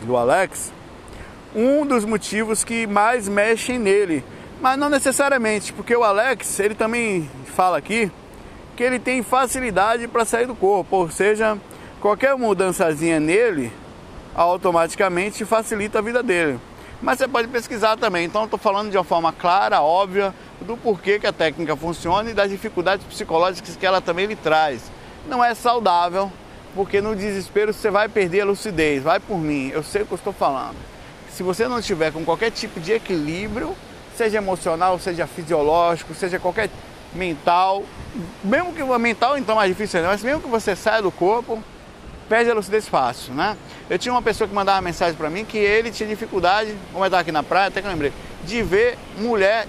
[0.01, 0.73] do Alex,
[1.55, 4.23] um dos motivos que mais mexem nele.
[4.61, 8.11] Mas não necessariamente, porque o Alex, ele também fala aqui
[8.75, 11.57] que ele tem facilidade para sair do corpo, ou seja,
[11.99, 13.71] qualquer mudançazinha nele
[14.33, 16.59] automaticamente facilita a vida dele.
[17.01, 18.25] Mas você pode pesquisar também.
[18.25, 22.33] Então, estou falando de uma forma clara, óbvia, do porquê que a técnica funciona e
[22.33, 24.91] das dificuldades psicológicas que ela também lhe traz.
[25.27, 26.31] Não é saudável,
[26.75, 29.03] porque no desespero você vai perder a lucidez.
[29.03, 30.90] Vai por mim, eu sei o que eu estou falando
[31.33, 33.75] se você não tiver com qualquer tipo de equilíbrio,
[34.15, 36.69] seja emocional, seja fisiológico, seja qualquer
[37.13, 37.83] mental,
[38.43, 41.61] mesmo que o mental então é mais difícil, mas mesmo que você saia do corpo,
[42.27, 43.57] perde a lucidez fácil, né?
[43.89, 47.07] Eu tinha uma pessoa que mandava mensagem para mim que ele tinha dificuldade, como eu
[47.07, 48.13] estava aqui na praia, até que eu lembrei,
[48.43, 49.67] de ver mulher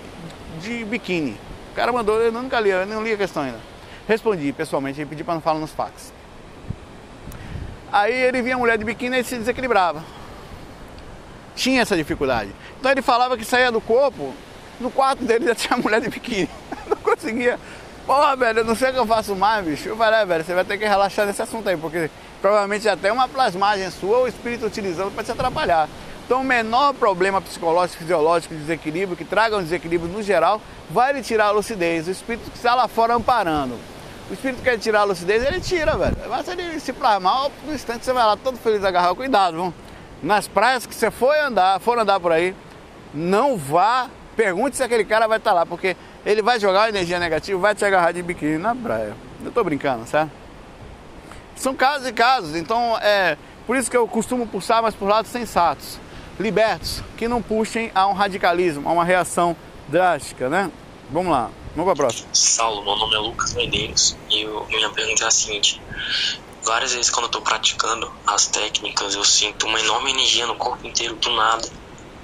[0.61, 1.37] de biquíni.
[1.73, 3.59] O cara mandou, eu nunca li, eu não li a questão ainda.
[4.07, 6.13] Respondi pessoalmente, ele pediu para não falar nos fax.
[7.91, 10.03] Aí ele via a mulher de biquíni e se desequilibrava
[11.55, 12.51] tinha essa dificuldade.
[12.79, 14.35] Então ele falava que saía do corpo,
[14.81, 16.49] no quarto dele já tinha mulher de biquíni.
[16.87, 17.59] Não conseguia.
[18.07, 19.89] Porra, velho, eu não sei o que eu faço mais, bicho.
[19.89, 22.11] Eu falei, é, velho, você vai ter que relaxar nesse assunto aí, porque
[22.41, 25.89] provavelmente já tem uma plasmagem sua ou o espírito utilizando para te atrapalhar.
[26.27, 30.61] Então, o menor problema psicológico, fisiológico, desequilíbrio, que traga um desequilíbrio no geral,
[30.91, 32.09] vai lhe tirar a lucidez.
[32.09, 33.79] O espírito que está lá fora amparando.
[34.29, 36.17] O espírito quer tirar a lucidez, ele tira, velho.
[36.29, 39.15] Mas se ele se plasmar, no instante você vai lá todo feliz agarrar.
[39.15, 39.75] Cuidado, vamos
[40.23, 42.55] nas praias que você for andar, for andar por aí,
[43.13, 47.59] não vá, pergunte se aquele cara vai estar lá, porque ele vai jogar energia negativa,
[47.59, 49.15] vai te agarrar de biquíni na praia.
[49.45, 50.31] Eu tô brincando, certo?
[51.57, 55.31] São casos e casos, então é por isso que eu costumo pulsar, mas por lados
[55.31, 55.99] sensatos,
[56.39, 59.57] libertos, que não puxem a um radicalismo, a uma reação
[59.89, 60.71] drástica, né?
[61.11, 62.29] Vamos lá, vamos para a próxima.
[62.33, 65.81] Saulo, meu nome é Lucas Medeiros e eu, minha pergunta é a seguinte:
[66.65, 70.87] Várias vezes quando eu tô praticando as técnicas, eu sinto uma enorme energia no corpo
[70.87, 71.69] inteiro do nada,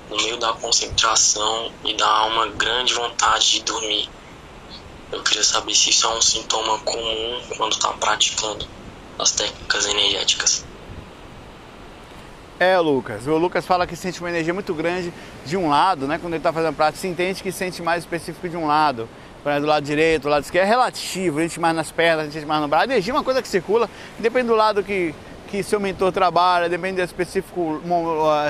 [0.08, 4.08] no meio da concentração e dá uma grande vontade de dormir.
[5.10, 8.64] Eu queria saber se isso é um sintoma comum quando está praticando
[9.18, 10.64] as técnicas energéticas.
[12.60, 13.26] É, Lucas.
[13.26, 15.12] O Lucas fala que sente uma energia muito grande
[15.46, 16.18] de um lado, né?
[16.18, 19.08] Quando ele está fazendo prática, se entende que sente mais específico de um lado
[19.60, 22.46] do lado direito, do lado esquerdo, é relativo, a gente mais nas pernas, a gente
[22.46, 22.84] mais no braço.
[22.84, 25.14] A energia é uma coisa que circula, depende do lado que,
[25.48, 27.58] que seu mentor trabalha, depende da específica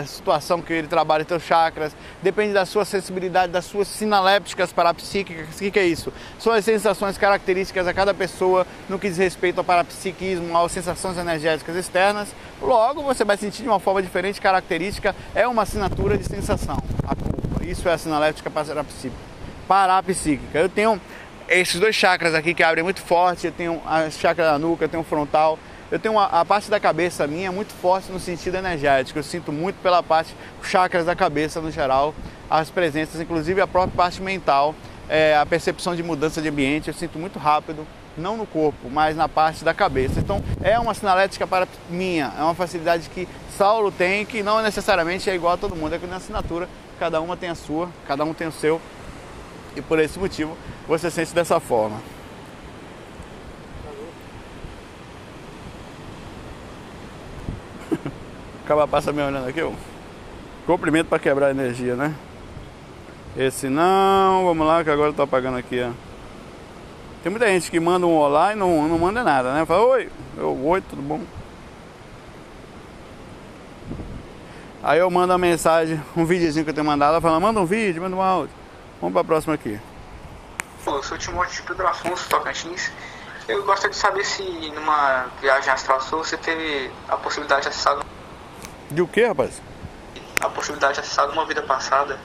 [0.07, 5.55] situação que ele trabalha, seus chakras, depende da sua sensibilidade, das suas sinalépticas parapsíquicas.
[5.55, 6.13] O que, que é isso?
[6.39, 11.17] São as sensações características a cada pessoa no que diz respeito ao parapsiquismo, às sensações
[11.17, 12.29] energéticas externas.
[12.61, 16.79] Logo, você vai sentir de uma forma diferente, característica, é uma assinatura de sensação,
[17.63, 19.28] Isso é a sinalética parapsíquica.
[20.55, 21.01] Eu tenho
[21.49, 24.89] esses dois chakras aqui que abrem muito forte, eu tenho a chakra da nuca, eu
[24.89, 25.59] tenho o frontal,
[25.91, 29.19] eu tenho uma, a parte da cabeça minha muito forte no sentido energético.
[29.19, 32.15] Eu sinto muito pela parte, chakras da cabeça no geral,
[32.51, 34.75] as presenças, inclusive a própria parte mental,
[35.09, 39.17] é, a percepção de mudança de ambiente, eu sinto muito rápido, não no corpo, mas
[39.17, 40.21] na parte da cabeça.
[40.21, 43.27] Então é uma sinalética para minha, é uma facilidade que
[43.57, 47.21] Saulo tem, que não necessariamente é igual a todo mundo, é que na assinatura cada
[47.21, 48.81] uma tem a sua, cada um tem o seu,
[49.77, 52.01] e por esse motivo você sente dessa forma.
[58.65, 59.73] Acaba passa me olhando aqui, ó.
[60.67, 62.15] Cumprimento para quebrar a energia, né?
[63.37, 65.91] Esse não, vamos lá que agora eu tô apagando aqui, ó.
[67.23, 69.67] Tem muita gente que manda um olá e não, não manda nada, né?
[69.67, 71.21] Fala, oi, eu, oi, tudo bom?
[74.83, 77.67] Aí eu mando uma mensagem, um videozinho que eu tenho mandado, ela fala, manda um
[77.67, 78.58] vídeo, manda um áudio.
[79.01, 79.79] Vamos pra próxima aqui.
[80.87, 82.91] Eu sou Timóteo de Pedro Afonso, Tocantins.
[83.47, 84.43] Eu gostaria de saber se
[84.75, 87.99] numa viagem astral sua você teve a possibilidade de acessar
[88.91, 89.63] de o que, rapaz?
[90.41, 92.19] A possibilidade de acessar uma vida passada.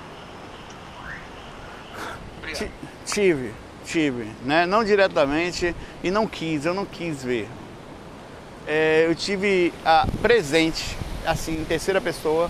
[3.05, 3.53] tive,
[3.85, 4.65] tive, né?
[4.65, 7.49] Não diretamente e não quis, eu não quis ver.
[8.65, 12.49] É, eu tive a presente, assim, em terceira pessoa,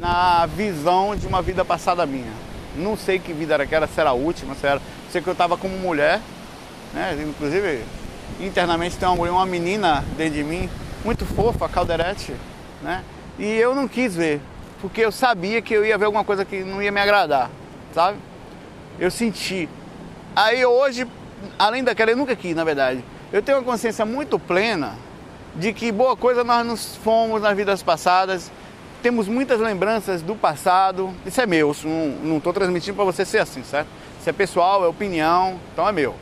[0.00, 2.51] na visão de uma vida passada minha.
[2.76, 4.80] Não sei que vida era aquela, se era a última, se era.
[5.10, 6.20] Sei que eu estava como mulher,
[6.94, 7.16] né?
[7.28, 7.84] Inclusive,
[8.40, 10.68] internamente tem uma mulher, uma menina dentro de mim,
[11.04, 12.34] muito fofa, Calderete,
[12.82, 13.04] né?
[13.38, 14.40] E eu não quis ver,
[14.80, 17.50] porque eu sabia que eu ia ver alguma coisa que não ia me agradar,
[17.94, 18.18] sabe?
[18.98, 19.68] Eu senti.
[20.34, 21.06] Aí hoje,
[21.58, 23.04] além daquela, eu nunca quis, na verdade.
[23.32, 24.94] Eu tenho uma consciência muito plena
[25.56, 28.50] de que boa coisa nós nos fomos nas vidas passadas.
[29.02, 31.12] Temos muitas lembranças do passado.
[31.26, 31.74] Isso é meu,
[32.22, 33.88] não estou transmitindo para você ser assim, certo?
[34.20, 36.14] Isso é pessoal, é opinião, então é meu.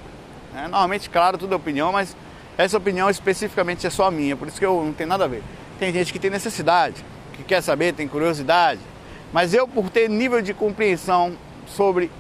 [0.56, 2.16] É, normalmente, claro, tudo é opinião, mas
[2.56, 5.42] essa opinião especificamente é só minha, por isso que eu não tenho nada a ver.
[5.78, 8.80] Tem gente que tem necessidade, que quer saber, tem curiosidade.
[9.30, 11.34] Mas eu, por ter nível de compreensão
[11.66, 12.10] sobre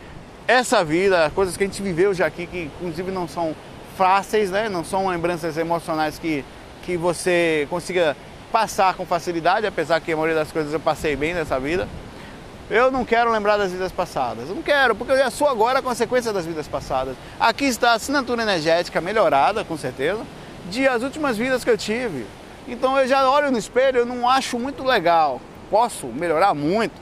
[0.46, 3.56] essa vida, coisas que a gente viveu já aqui, que inclusive não são
[3.96, 4.68] fáceis, né?
[4.68, 6.44] não são lembranças emocionais que,
[6.82, 8.14] que você consiga
[8.50, 11.88] passar com facilidade, apesar que a maioria das coisas eu passei bem nessa vida.
[12.68, 14.48] Eu não quero lembrar das vidas passadas.
[14.48, 17.16] Eu não quero, porque eu já sou agora a consequência das vidas passadas.
[17.38, 20.20] Aqui está a assinatura energética melhorada, com certeza,
[20.70, 22.26] de as últimas vidas que eu tive.
[22.68, 25.40] Então eu já olho no espelho, eu não acho muito legal.
[25.68, 26.94] Posso melhorar muito.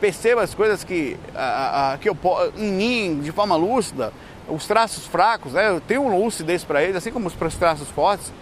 [0.00, 2.18] Percebo as coisas que, a, a, que eu
[2.56, 4.12] em mim de forma lúcida,
[4.48, 5.68] os traços fracos, né?
[5.68, 8.32] Eu tenho lucidez para eles, assim como os traços fortes.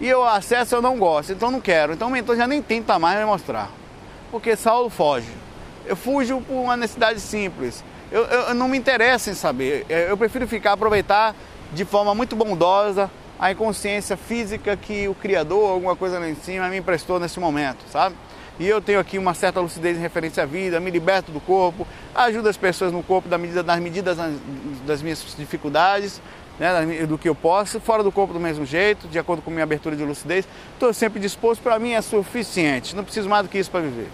[0.00, 1.92] E eu acesso eu não gosto, então não quero.
[1.92, 3.70] Então o mentor já nem tenta mais me mostrar.
[4.30, 5.30] Porque Saulo foge.
[5.86, 7.84] Eu fujo por uma necessidade simples.
[8.10, 9.86] Eu, eu, eu não me interessa em saber.
[9.88, 11.34] Eu prefiro ficar, aproveitar
[11.72, 16.68] de forma muito bondosa a inconsciência física que o Criador, alguma coisa lá em cima,
[16.68, 18.14] me emprestou nesse momento, sabe?
[18.58, 21.86] E eu tenho aqui uma certa lucidez em referência à vida, me liberto do corpo,
[22.14, 24.16] ajudo as pessoas no corpo da medida, nas medidas
[24.86, 26.22] das minhas dificuldades,
[26.58, 29.64] né, do que eu posso, fora do corpo do mesmo jeito, de acordo com minha
[29.64, 30.46] abertura de lucidez.
[30.72, 34.08] Estou sempre disposto, para mim é suficiente, não preciso mais do que isso para viver.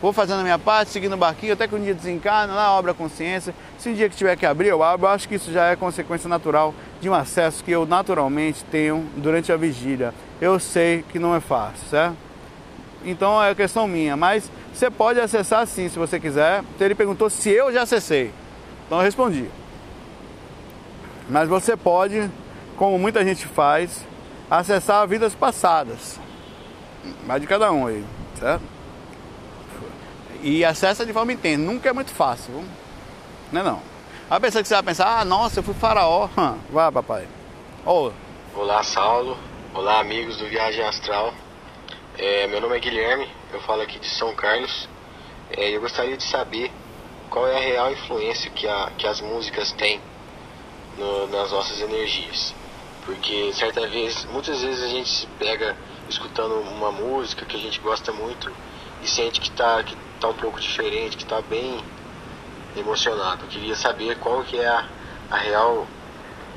[0.00, 2.92] Vou fazendo a minha parte, seguindo o barquinho, até que um dia desencarna, lá obra
[2.92, 3.52] a consciência.
[3.78, 5.08] Se um dia que tiver que abrir, eu abro.
[5.08, 9.50] Acho que isso já é consequência natural de um acesso que eu naturalmente tenho durante
[9.50, 10.14] a vigília.
[10.40, 12.16] Eu sei que não é fácil, certo?
[13.04, 16.62] Então é questão minha, mas você pode acessar sim, se você quiser.
[16.76, 18.32] Então, ele perguntou se eu já acessei.
[18.86, 19.46] Então eu respondi.
[21.28, 22.30] Mas você pode,
[22.76, 24.06] como muita gente faz,
[24.50, 26.18] acessar vidas passadas.
[27.26, 28.62] Vai de cada um aí, certo?
[30.42, 32.64] E acessa de forma intensa, nunca é muito fácil,
[33.52, 33.82] não é não.
[34.30, 36.28] A pessoa que você vai pensar, ah, nossa, eu fui faraó.
[36.70, 37.26] Vá, papai.
[37.84, 38.10] Oh.
[38.54, 39.36] Olá, Saulo.
[39.74, 41.34] Olá, amigos do Viagem Astral.
[42.16, 44.88] É, meu nome é Guilherme, eu falo aqui de São Carlos.
[45.50, 46.70] É, eu gostaria de saber
[47.30, 50.00] qual é a real influência que, a, que as músicas têm
[50.98, 52.54] no, nas nossas energias.
[53.04, 55.74] Porque certa vez, muitas vezes a gente se pega
[56.08, 58.50] escutando uma música que a gente gosta muito
[59.02, 61.80] e sente que está que tá um pouco diferente, que está bem
[62.76, 63.44] emocionado.
[63.44, 64.86] Eu queria saber qual que é a,
[65.30, 65.86] a real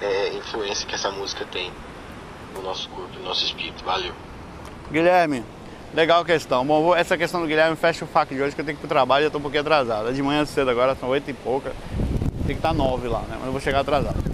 [0.01, 1.71] é, influência que essa música tem
[2.53, 3.83] no nosso corpo, no nosso espírito.
[3.83, 4.13] Valeu.
[4.91, 5.45] Guilherme,
[5.93, 6.65] legal questão.
[6.65, 8.87] Bom, essa questão do Guilherme fecha o faco de hoje que eu tenho que ir
[8.87, 10.09] pro trabalho e eu tô um pouquinho atrasado.
[10.09, 11.71] É de manhã cedo agora, são oito e pouca.
[12.45, 13.35] Tem que estar tá nove lá, né?
[13.37, 14.30] Mas eu vou chegar atrasado.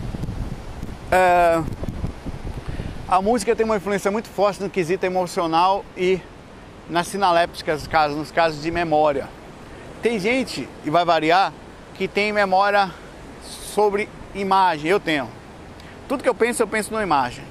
[1.12, 1.63] É...
[3.08, 6.20] A música tem uma influência muito forte no quesito emocional e
[6.89, 9.30] nas sinalépticas, nos casos de memória.
[10.02, 11.54] Tem gente, e vai variar,
[11.96, 12.91] que tem memória
[13.41, 14.91] sobre imagem.
[14.91, 15.30] Eu tenho.
[16.08, 17.43] Tudo que eu penso, eu penso numa imagem.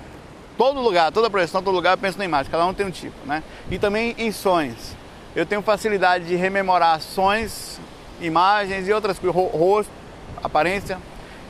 [0.59, 2.51] Todo lugar, toda projeção, todo lugar eu penso na imagem.
[2.51, 3.43] Cada um tem um tipo, né?
[3.71, 4.95] E também em sonhos.
[5.35, 7.79] Eu tenho facilidade de rememorar sonhos,
[8.21, 9.93] imagens e outras coisas, rosto,
[10.43, 10.99] aparência.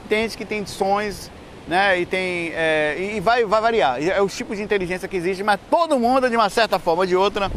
[0.09, 1.31] Tem gente que tem sonhos,
[1.67, 2.01] né?
[2.01, 2.53] E tem.
[2.55, 4.03] É, e vai, vai variar.
[4.03, 7.07] É o tipo de inteligência que existe, mas todo mundo, de uma certa forma ou
[7.07, 7.51] de outra,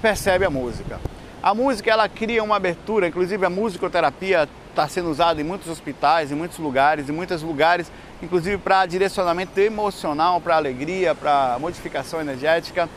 [0.00, 1.00] percebe a música.
[1.42, 6.32] A música ela cria uma abertura, inclusive a musicoterapia está sendo usada em muitos hospitais,
[6.32, 7.90] em muitos lugares, em muitos lugares,
[8.22, 12.88] inclusive para direcionamento emocional, para alegria, para modificação energética.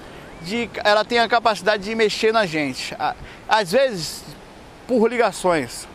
[0.41, 2.95] De, ela tem a capacidade de mexer na gente.
[3.47, 4.23] Às vezes,
[4.87, 5.87] por ligações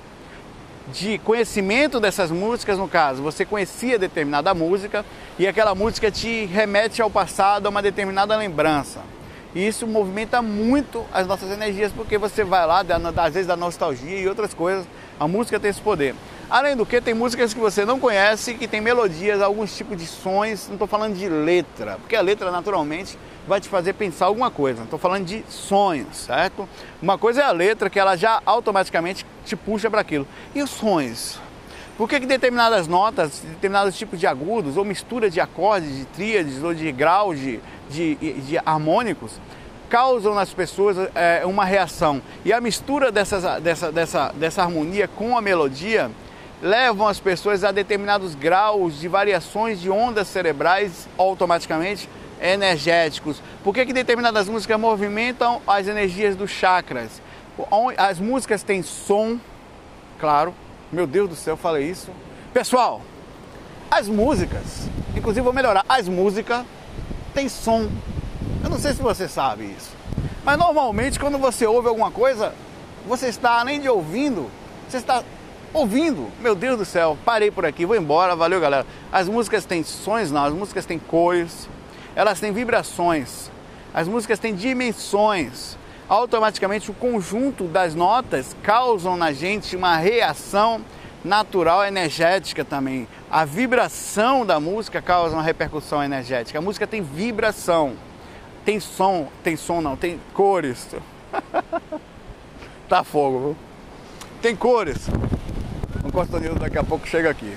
[0.88, 5.04] de conhecimento dessas músicas, no caso, você conhecia determinada música
[5.38, 9.00] e aquela música te remete ao passado, a uma determinada lembrança.
[9.54, 12.84] E isso movimenta muito as nossas energias, porque você vai lá,
[13.16, 14.86] às vezes da nostalgia e outras coisas.
[15.18, 16.14] A música tem esse poder.
[16.50, 20.04] Além do que, tem músicas que você não conhece, que tem melodias, alguns tipos de
[20.04, 20.66] sons.
[20.66, 24.82] Não estou falando de letra, porque a letra naturalmente vai te fazer pensar alguma coisa.
[24.82, 26.68] Estou falando de sonhos, certo?
[27.00, 30.26] Uma coisa é a letra, que ela já automaticamente te puxa para aquilo.
[30.52, 31.38] E os sonhos?
[31.96, 36.64] Por que, que determinadas notas, determinados tipos de agudos, ou mistura de acordes, de tríades,
[36.64, 39.32] ou de graus, de, de, de harmônicos,
[39.88, 42.20] causam nas pessoas é, uma reação.
[42.44, 46.10] E a mistura dessas, dessa, dessa, dessa harmonia com a melodia
[46.62, 52.08] levam as pessoas a determinados graus de variações de ondas cerebrais automaticamente
[52.40, 53.42] energéticos.
[53.62, 57.22] Por que, que determinadas músicas movimentam as energias dos chakras?
[57.96, 59.38] As músicas têm som,
[60.18, 60.54] claro,
[60.90, 62.10] meu Deus do céu, falei isso.
[62.52, 63.02] Pessoal,
[63.90, 66.64] as músicas, inclusive vou melhorar, as músicas
[67.34, 67.90] têm som.
[68.62, 69.90] Eu não sei se você sabe isso.
[70.44, 72.54] Mas normalmente quando você ouve alguma coisa,
[73.06, 74.50] você está além de ouvindo,
[74.88, 75.22] você está
[75.72, 76.28] ouvindo.
[76.40, 78.86] Meu Deus do céu, parei por aqui, vou embora, valeu galera.
[79.12, 81.68] As músicas têm sons, não, as músicas têm cores,
[82.14, 83.50] elas têm vibrações,
[83.94, 85.78] as músicas têm dimensões
[86.10, 90.84] automaticamente o conjunto das notas causam na gente uma reação
[91.24, 93.06] natural energética também.
[93.30, 96.58] A vibração da música causa uma repercussão energética.
[96.58, 97.94] A música tem vibração,
[98.64, 100.88] tem som, tem som não, tem cores.
[102.88, 103.56] tá fogo, viu?
[104.42, 105.08] Tem cores.
[106.20, 107.56] O Costanildo daqui a pouco chega aqui.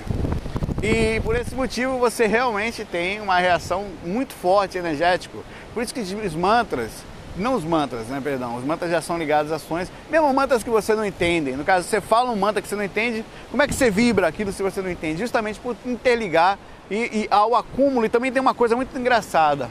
[0.82, 5.44] E por esse motivo você realmente tem uma reação muito forte energético.
[5.74, 6.90] Por isso que os mantras
[7.36, 10.70] não os mantras, né, perdão, os mantras já são ligados a ações, mesmo mantras que
[10.70, 11.52] você não entende.
[11.52, 14.28] No caso, você fala um mantra que você não entende, como é que você vibra
[14.28, 15.18] aquilo se você não entende?
[15.18, 16.58] Justamente por interligar
[16.90, 18.06] e, e ao acúmulo.
[18.06, 19.68] E também tem uma coisa muito engraçada.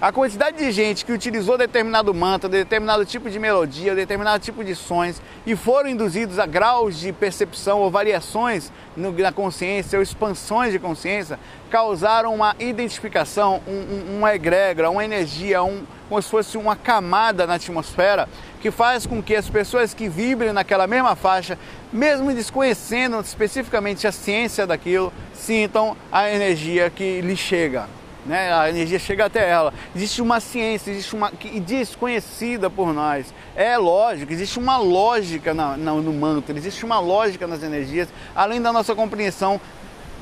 [0.00, 4.72] A quantidade de gente que utilizou determinado mantra, determinado tipo de melodia, determinado tipo de
[4.76, 10.70] sons e foram induzidos a graus de percepção ou variações no, na consciência ou expansões
[10.70, 11.36] de consciência,
[11.68, 17.44] causaram uma identificação, um, um, uma egrégora, uma energia, um, como se fosse uma camada
[17.44, 18.28] na atmosfera
[18.60, 21.58] que faz com que as pessoas que vibrem naquela mesma faixa,
[21.92, 28.52] mesmo desconhecendo especificamente a ciência daquilo, sintam a energia que lhe chega né?
[28.52, 29.72] a energia chega até ela.
[29.94, 33.32] Existe uma ciência, existe uma que desconhecida por nós.
[33.56, 38.60] É lógico, existe uma lógica na, na, no mantra, existe uma lógica nas energias, além
[38.60, 39.60] da nossa compreensão,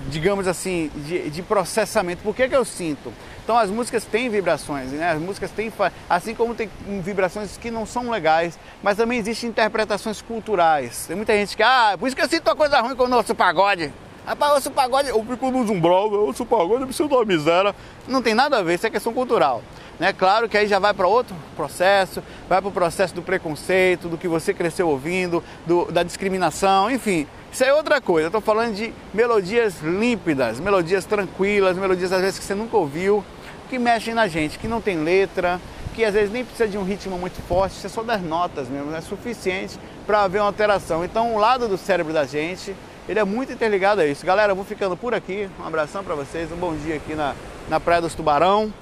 [0.08, 2.22] digamos assim, de, de processamento.
[2.22, 3.12] Por que, que eu sinto?
[3.46, 5.12] Então as músicas têm vibrações, né?
[5.12, 5.72] As músicas têm,
[6.10, 6.68] assim como tem
[7.00, 11.06] vibrações que não são legais, mas também existem interpretações culturais.
[11.06, 13.08] Tem muita gente que, ah, por isso que eu sinto uma coisa ruim com o
[13.08, 13.92] nosso pagode.
[14.26, 17.72] Rapaz, ouço pagode, eu fico no umbral, eu ouço pagode, eu preciso uma miséria.
[18.08, 19.62] Não tem nada a ver, isso é questão cultural.
[20.00, 20.12] Né?
[20.12, 24.18] Claro que aí já vai para outro processo, vai para o processo do preconceito, do
[24.18, 27.24] que você cresceu ouvindo, do, da discriminação, enfim.
[27.52, 28.26] Isso é outra coisa.
[28.26, 33.24] Estou falando de melodias límpidas, melodias tranquilas, melodias às vezes que você nunca ouviu,
[33.70, 35.60] que mexem na gente, que não tem letra,
[35.94, 38.68] que às vezes nem precisa de um ritmo muito forte, isso é só das notas
[38.68, 41.04] mesmo, é suficiente para haver uma alteração.
[41.04, 42.74] Então, o lado do cérebro da gente
[43.08, 44.26] ele é muito interligado a isso.
[44.26, 45.48] Galera, eu vou ficando por aqui.
[45.60, 47.34] Um abração para vocês, um bom dia aqui na,
[47.68, 48.72] na Praia dos Tubarão.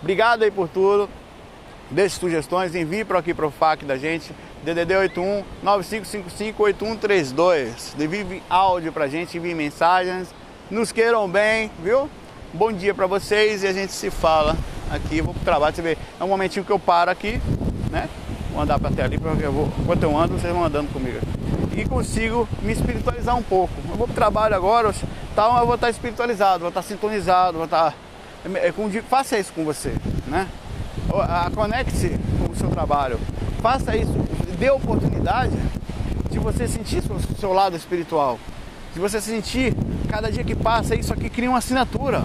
[0.00, 1.08] Obrigado aí por tudo.
[1.90, 4.32] Deixe sugestões, envie para aqui para o FAC da gente,
[4.64, 7.96] DDD 81 9555 8132.
[8.00, 10.28] Envie áudio para gente, envie mensagens.
[10.70, 12.08] Nos queiram bem, viu?
[12.54, 14.56] Bom dia para vocês e a gente se fala
[14.90, 15.20] aqui.
[15.20, 15.98] Vou pro trabalho, você vê.
[16.18, 17.38] É um momentinho que eu paro aqui,
[17.90, 18.08] né?
[18.50, 21.18] Vou andar para até ali, porque eu vou, enquanto eu ando, vocês vão andando comigo
[21.76, 23.72] e consigo me espiritualizar um pouco.
[23.88, 24.94] Eu vou para o trabalho agora,
[25.34, 27.94] tal, eu vou estar espiritualizado, vou estar sintonizado, vou estar.
[28.54, 29.94] É, é faça isso com você,
[30.26, 30.48] né?
[31.54, 33.18] Conecte-se com o seu trabalho,
[33.60, 34.12] faça isso,
[34.58, 35.56] dê oportunidade
[36.30, 38.38] de você sentir o seu lado espiritual,
[38.94, 39.74] de você sentir
[40.08, 42.22] cada dia que passa, isso aqui cria uma assinatura.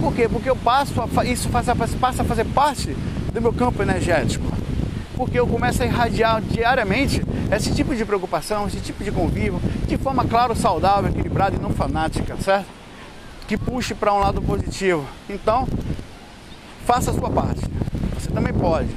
[0.00, 0.28] Por quê?
[0.28, 2.96] Porque eu passo a, isso passa a fazer parte
[3.32, 4.44] do meu campo energético.
[5.16, 7.22] Porque eu começo a irradiar diariamente
[7.54, 11.70] esse tipo de preocupação, esse tipo de convívio, de forma, claro, saudável, equilibrada e não
[11.70, 12.66] fanática, certo?
[13.46, 15.04] Que puxe para um lado positivo.
[15.28, 15.68] Então,
[16.84, 17.60] faça a sua parte.
[18.18, 18.88] Você também pode.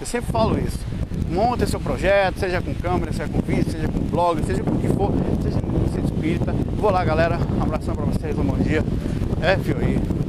[0.00, 0.78] Eu sempre falo isso.
[1.30, 4.78] Monte seu projeto, seja com câmera, seja com vídeo, seja com blog, seja com o
[4.78, 5.12] que for,
[5.42, 6.52] seja com você espírita.
[6.76, 7.38] Vou lá, galera.
[7.58, 8.84] Um abração para vocês, um bom dia.
[9.42, 10.25] É, fio aí.